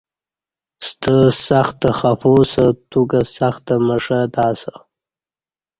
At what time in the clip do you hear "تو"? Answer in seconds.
2.89-2.99